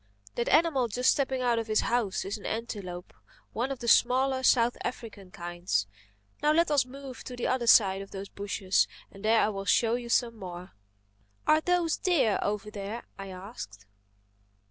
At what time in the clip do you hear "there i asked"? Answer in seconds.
12.71-13.85